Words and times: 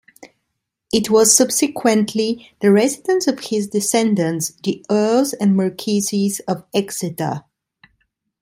It 0.91 1.11
was 1.11 1.37
subsequently 1.37 2.49
the 2.59 2.71
residence 2.71 3.27
of 3.27 3.39
his 3.39 3.67
descendants, 3.67 4.51
the 4.63 4.83
Earls 4.89 5.33
and 5.33 5.55
Marquesses 5.55 6.39
of 6.47 6.63
Exeter. 6.73 7.43